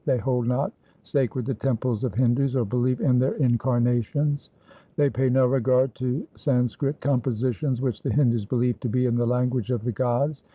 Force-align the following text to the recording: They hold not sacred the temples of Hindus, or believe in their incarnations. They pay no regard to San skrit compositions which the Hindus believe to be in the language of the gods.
They 0.05 0.17
hold 0.17 0.47
not 0.47 0.73
sacred 1.03 1.45
the 1.45 1.53
temples 1.53 2.03
of 2.03 2.15
Hindus, 2.15 2.55
or 2.55 2.65
believe 2.65 3.01
in 3.01 3.19
their 3.19 3.33
incarnations. 3.35 4.49
They 4.95 5.11
pay 5.11 5.29
no 5.29 5.45
regard 5.45 5.93
to 5.93 6.25
San 6.33 6.65
skrit 6.69 6.99
compositions 7.01 7.83
which 7.83 8.01
the 8.01 8.11
Hindus 8.11 8.45
believe 8.47 8.79
to 8.79 8.89
be 8.89 9.05
in 9.05 9.13
the 9.13 9.27
language 9.27 9.69
of 9.69 9.83
the 9.83 9.91
gods. 9.91 10.41